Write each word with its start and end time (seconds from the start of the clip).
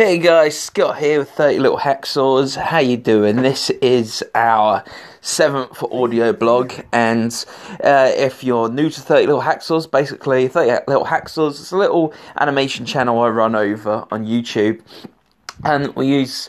Hey 0.00 0.16
guys, 0.16 0.58
Scott 0.58 0.98
here 0.98 1.18
with 1.18 1.30
30 1.32 1.58
Little 1.58 1.76
Hacksaws. 1.76 2.56
How 2.56 2.78
you 2.78 2.96
doing? 2.96 3.42
This 3.42 3.68
is 3.68 4.24
our 4.34 4.82
seventh 5.20 5.82
audio 5.82 6.32
blog, 6.32 6.72
and 6.90 7.44
uh, 7.84 8.10
if 8.14 8.42
you're 8.42 8.70
new 8.70 8.88
to 8.88 8.98
30 8.98 9.26
Little 9.26 9.42
Hacksaws, 9.42 9.90
basically 9.90 10.48
30 10.48 10.84
Little 10.88 11.04
Hacksaws 11.04 11.60
is 11.60 11.72
a 11.72 11.76
little 11.76 12.14
animation 12.40 12.86
channel 12.86 13.20
I 13.20 13.28
run 13.28 13.54
over 13.54 14.06
on 14.10 14.24
YouTube, 14.24 14.80
and 15.64 15.94
we 15.94 16.06
use 16.06 16.48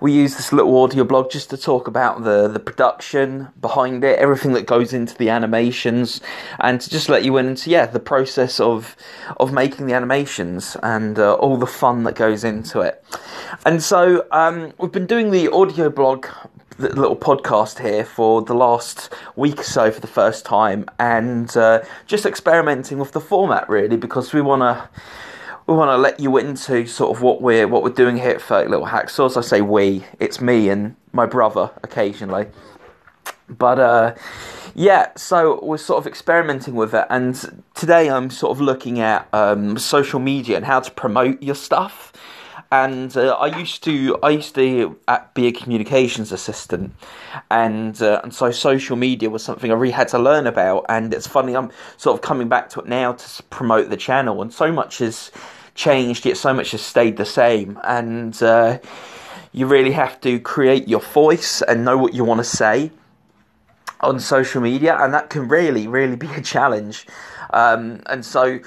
we 0.00 0.12
use 0.12 0.36
this 0.36 0.52
little 0.52 0.76
audio 0.82 1.04
blog 1.04 1.30
just 1.30 1.50
to 1.50 1.56
talk 1.56 1.86
about 1.86 2.24
the, 2.24 2.48
the 2.48 2.58
production 2.58 3.48
behind 3.60 4.02
it, 4.02 4.18
everything 4.18 4.52
that 4.54 4.66
goes 4.66 4.92
into 4.92 5.16
the 5.16 5.28
animations, 5.28 6.20
and 6.58 6.80
to 6.80 6.90
just 6.90 7.08
let 7.08 7.24
you 7.24 7.36
into 7.36 7.70
yeah 7.70 7.86
the 7.86 8.00
process 8.00 8.58
of 8.60 8.96
of 9.38 9.52
making 9.52 9.86
the 9.86 9.92
animations 9.92 10.76
and 10.82 11.18
uh, 11.18 11.34
all 11.34 11.56
the 11.56 11.66
fun 11.66 12.04
that 12.04 12.14
goes 12.14 12.44
into 12.44 12.80
it. 12.80 13.04
And 13.66 13.82
so 13.82 14.26
um, 14.32 14.72
we've 14.78 14.92
been 14.92 15.06
doing 15.06 15.30
the 15.30 15.48
audio 15.52 15.90
blog 15.90 16.26
the 16.78 16.88
little 16.98 17.16
podcast 17.16 17.78
here 17.78 18.04
for 18.06 18.40
the 18.40 18.54
last 18.54 19.12
week 19.36 19.60
or 19.60 19.64
so 19.64 19.90
for 19.90 20.00
the 20.00 20.06
first 20.06 20.46
time 20.46 20.86
and 20.98 21.54
uh, 21.54 21.82
just 22.06 22.24
experimenting 22.24 22.98
with 22.98 23.12
the 23.12 23.20
format 23.20 23.68
really 23.68 23.98
because 23.98 24.32
we 24.32 24.40
want 24.40 24.62
to 24.62 24.88
we 25.70 25.76
want 25.76 25.90
to 25.90 25.96
let 25.96 26.18
you 26.18 26.36
into 26.36 26.84
sort 26.84 27.16
of 27.16 27.22
what 27.22 27.40
we're 27.40 27.68
what 27.68 27.84
we're 27.84 27.90
doing 27.90 28.16
here 28.16 28.30
at 28.30 28.42
30 28.42 28.68
Little 28.70 28.86
Hacksaws. 28.86 29.36
I 29.36 29.40
say 29.40 29.60
we, 29.60 30.04
it's 30.18 30.40
me 30.40 30.68
and 30.68 30.96
my 31.12 31.26
brother 31.26 31.70
occasionally. 31.84 32.48
But 33.48 33.78
uh, 33.78 34.14
yeah, 34.74 35.12
so 35.16 35.64
we're 35.64 35.78
sort 35.78 36.00
of 36.02 36.08
experimenting 36.08 36.74
with 36.74 36.92
it, 36.92 37.06
and 37.08 37.62
today 37.74 38.10
I'm 38.10 38.30
sort 38.30 38.50
of 38.50 38.60
looking 38.60 38.98
at 38.98 39.28
um, 39.32 39.78
social 39.78 40.18
media 40.18 40.56
and 40.56 40.66
how 40.66 40.80
to 40.80 40.90
promote 40.90 41.40
your 41.40 41.54
stuff. 41.54 42.12
And 42.72 43.16
uh, 43.16 43.34
I 43.34 43.56
used 43.56 43.84
to 43.84 44.18
I 44.24 44.30
used 44.30 44.56
to 44.56 44.98
be 45.34 45.46
a 45.46 45.52
communications 45.52 46.32
assistant, 46.32 46.92
and 47.48 48.02
uh, 48.02 48.20
and 48.24 48.34
so 48.34 48.50
social 48.50 48.96
media 48.96 49.30
was 49.30 49.44
something 49.44 49.70
I 49.70 49.74
really 49.74 49.92
had 49.92 50.08
to 50.08 50.18
learn 50.18 50.48
about. 50.48 50.86
And 50.88 51.14
it's 51.14 51.28
funny 51.28 51.54
I'm 51.56 51.70
sort 51.96 52.18
of 52.18 52.22
coming 52.22 52.48
back 52.48 52.70
to 52.70 52.80
it 52.80 52.86
now 52.88 53.12
to 53.12 53.42
promote 53.44 53.88
the 53.88 53.96
channel, 53.96 54.42
and 54.42 54.52
so 54.52 54.72
much 54.72 55.00
is 55.00 55.30
changed, 55.74 56.26
yet 56.26 56.36
so 56.36 56.52
much 56.52 56.72
has 56.72 56.82
stayed 56.82 57.16
the 57.16 57.24
same. 57.24 57.78
And 57.84 58.40
uh, 58.42 58.78
you 59.52 59.66
really 59.66 59.92
have 59.92 60.20
to 60.22 60.38
create 60.40 60.88
your 60.88 61.00
voice 61.00 61.62
and 61.62 61.84
know 61.84 61.98
what 61.98 62.14
you 62.14 62.24
want 62.24 62.38
to 62.38 62.44
say 62.44 62.90
on 64.00 64.18
social 64.20 64.62
media, 64.62 64.96
and 64.98 65.12
that 65.12 65.30
can 65.30 65.48
really, 65.48 65.86
really 65.86 66.16
be 66.26 66.28
a 66.34 66.40
challenge. 66.40 67.06
Um, 67.52 68.02
and 68.06 68.24
so, 68.24 68.60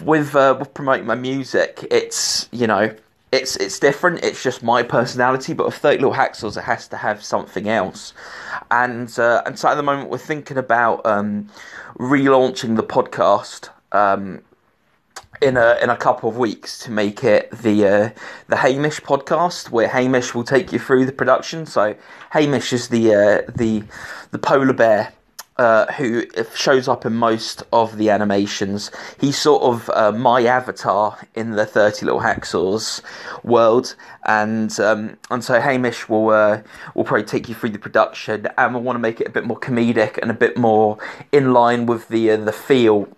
with 0.00 0.34
uh, 0.34 0.56
with 0.58 0.74
promoting 0.74 1.06
my 1.06 1.14
music, 1.16 1.86
it's 1.90 2.48
you 2.52 2.66
know. 2.66 2.94
It's 3.32 3.56
it's 3.56 3.80
different. 3.80 4.22
It's 4.22 4.40
just 4.44 4.62
my 4.62 4.84
personality, 4.84 5.54
but 5.54 5.66
with 5.66 5.74
Thirty 5.74 5.96
Little 5.96 6.14
Hacksaws, 6.14 6.56
it 6.56 6.62
has 6.62 6.86
to 6.86 6.96
have 6.96 7.24
something 7.24 7.68
else. 7.68 8.14
And 8.70 9.12
uh, 9.18 9.42
and 9.44 9.58
so 9.58 9.68
at 9.68 9.74
the 9.74 9.82
moment, 9.82 10.08
we're 10.08 10.18
thinking 10.18 10.56
about 10.56 11.04
um, 11.04 11.50
relaunching 11.98 12.76
the 12.76 12.84
podcast 12.84 13.70
um, 13.90 14.40
in 15.44 15.58
a 15.58 15.76
in 15.82 15.90
a 15.90 15.96
couple 15.96 16.28
of 16.28 16.38
weeks 16.38 16.78
to 16.78 16.90
make 16.90 17.22
it 17.22 17.50
the 17.50 17.86
uh, 17.86 18.10
the 18.48 18.56
Hamish 18.56 19.00
podcast, 19.00 19.70
where 19.70 19.88
Hamish 19.88 20.34
will 20.34 20.44
take 20.44 20.72
you 20.72 20.78
through 20.78 21.04
the 21.04 21.12
production. 21.12 21.66
So 21.66 21.94
Hamish 22.30 22.72
is 22.72 22.88
the 22.88 23.14
uh, 23.14 23.52
the 23.54 23.84
the 24.30 24.38
polar 24.38 24.72
bear 24.72 25.12
uh, 25.58 25.92
who 25.92 26.24
shows 26.54 26.88
up 26.88 27.04
in 27.04 27.14
most 27.14 27.62
of 27.74 27.98
the 27.98 28.08
animations. 28.08 28.90
He's 29.20 29.36
sort 29.36 29.62
of 29.62 29.90
uh, 29.90 30.12
my 30.12 30.46
avatar 30.46 31.18
in 31.34 31.50
the 31.50 31.66
Thirty 31.66 32.06
Little 32.06 32.22
Hacksaws 32.22 33.02
world, 33.42 33.94
and 34.24 34.80
um, 34.80 35.18
and 35.30 35.44
so 35.44 35.60
Hamish 35.60 36.08
will 36.08 36.30
uh, 36.30 36.62
will 36.94 37.04
probably 37.04 37.26
take 37.26 37.50
you 37.50 37.54
through 37.54 37.70
the 37.70 37.78
production, 37.78 38.48
and 38.56 38.74
we'll 38.74 38.82
want 38.82 38.96
to 38.96 39.00
make 39.00 39.20
it 39.20 39.26
a 39.26 39.30
bit 39.30 39.44
more 39.44 39.60
comedic 39.60 40.16
and 40.22 40.30
a 40.30 40.34
bit 40.34 40.56
more 40.56 40.96
in 41.32 41.52
line 41.52 41.84
with 41.84 42.08
the 42.08 42.30
uh, 42.30 42.36
the 42.38 42.52
feel 42.52 43.08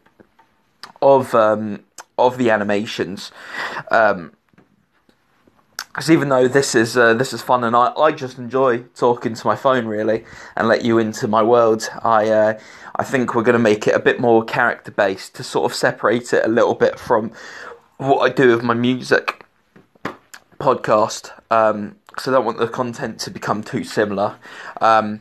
of 1.01 1.35
um, 1.35 1.85
of 2.19 2.39
the 2.39 2.51
animations. 2.51 3.33
Um, 3.91 4.33
because 5.97 6.11
even 6.11 6.29
though 6.29 6.47
this 6.47 6.75
is 6.75 6.95
uh, 6.95 7.15
this 7.15 7.33
is 7.33 7.41
fun 7.41 7.65
and 7.65 7.75
I, 7.75 7.91
I 7.97 8.13
just 8.13 8.37
enjoy 8.37 8.83
talking 8.95 9.33
to 9.33 9.47
my 9.47 9.57
phone 9.57 9.87
really 9.87 10.27
and 10.55 10.69
let 10.69 10.85
you 10.85 10.99
into 10.99 11.27
my 11.27 11.43
world, 11.43 11.89
I 12.03 12.29
uh, 12.29 12.61
I 12.97 13.03
think 13.03 13.35
we're 13.35 13.43
going 13.43 13.55
to 13.55 13.59
make 13.59 13.87
it 13.87 13.95
a 13.95 13.99
bit 13.99 14.21
more 14.21 14.45
character 14.45 14.91
based 14.91 15.35
to 15.37 15.43
sort 15.43 15.71
of 15.71 15.75
separate 15.75 16.35
it 16.35 16.45
a 16.45 16.49
little 16.49 16.75
bit 16.75 16.99
from 16.99 17.33
what 17.97 18.19
I 18.19 18.29
do 18.29 18.55
with 18.55 18.63
my 18.63 18.75
music 18.75 19.47
podcast. 20.59 21.33
Um, 21.51 21.97
because 22.09 22.29
I 22.29 22.33
don't 22.33 22.47
want 22.47 22.59
the 22.59 22.69
content 22.69 23.21
to 23.21 23.31
become 23.31 23.63
too 23.63 23.85
similar. 23.85 24.37
Um, 24.81 25.21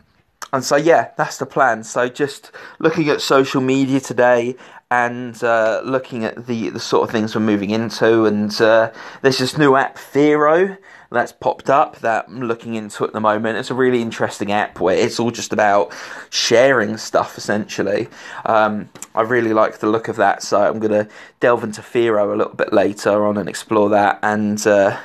and 0.53 0.63
so 0.63 0.77
yeah, 0.77 1.11
that's 1.17 1.37
the 1.37 1.45
plan. 1.45 1.83
So 1.83 2.07
just 2.07 2.51
looking 2.79 3.09
at 3.09 3.19
social 3.19 3.59
media 3.59 3.99
today 3.99 4.55
and 4.95 5.43
uh, 5.43 5.81
looking 5.83 6.23
at 6.23 6.47
the, 6.47 6.69
the 6.69 6.79
sort 6.79 7.03
of 7.03 7.11
things 7.11 7.35
we're 7.35 7.41
moving 7.41 7.69
into. 7.69 8.25
And 8.25 8.61
uh, 8.61 8.93
there's 9.21 9.39
this 9.39 9.57
new 9.57 9.75
app, 9.75 9.99
Vero, 9.99 10.77
that's 11.11 11.33
popped 11.33 11.69
up 11.69 11.99
that 11.99 12.29
I'm 12.29 12.43
looking 12.43 12.75
into 12.75 13.03
at 13.03 13.11
the 13.11 13.19
moment. 13.19 13.57
It's 13.57 13.69
a 13.69 13.73
really 13.73 14.01
interesting 14.01 14.53
app 14.53 14.79
where 14.79 14.95
it's 14.95 15.19
all 15.19 15.31
just 15.31 15.51
about 15.51 15.93
sharing 16.29 16.95
stuff 16.95 17.37
essentially. 17.37 18.07
Um, 18.45 18.89
I 19.13 19.23
really 19.23 19.51
like 19.51 19.79
the 19.79 19.87
look 19.87 20.07
of 20.07 20.15
that, 20.15 20.41
so 20.41 20.61
I'm 20.61 20.79
going 20.79 20.93
to 20.93 21.11
delve 21.41 21.65
into 21.65 21.81
Vero 21.81 22.33
a 22.33 22.37
little 22.37 22.55
bit 22.55 22.71
later 22.71 23.25
on 23.25 23.37
and 23.37 23.49
explore 23.49 23.89
that. 23.89 24.19
And 24.23 24.65
uh, 24.65 24.97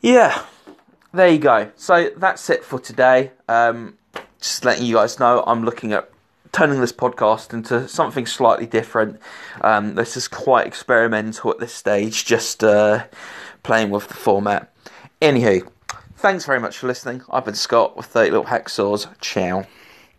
yeah, 0.00 0.42
there 1.12 1.28
you 1.28 1.38
go. 1.38 1.70
So 1.76 2.10
that's 2.16 2.48
it 2.48 2.64
for 2.64 2.80
today. 2.80 3.32
Um, 3.46 3.98
just 4.40 4.64
letting 4.64 4.86
you 4.86 4.94
guys 4.94 5.20
know, 5.20 5.44
I'm 5.46 5.64
looking 5.64 5.92
at 5.92 6.10
turning 6.54 6.80
this 6.80 6.92
podcast 6.92 7.52
into 7.52 7.88
something 7.88 8.26
slightly 8.26 8.66
different. 8.66 9.18
Um, 9.60 9.96
this 9.96 10.16
is 10.16 10.28
quite 10.28 10.66
experimental 10.66 11.50
at 11.50 11.58
this 11.58 11.74
stage, 11.74 12.24
just 12.24 12.62
uh, 12.62 13.06
playing 13.64 13.90
with 13.90 14.06
the 14.06 14.14
format. 14.14 14.72
Anywho, 15.20 15.68
thanks 16.16 16.46
very 16.46 16.60
much 16.60 16.78
for 16.78 16.86
listening. 16.86 17.22
I've 17.28 17.44
been 17.44 17.54
Scott 17.54 17.96
with 17.96 18.06
30 18.06 18.30
Little 18.30 18.46
Hacksaws. 18.46 19.08
Ciao. 19.20 19.66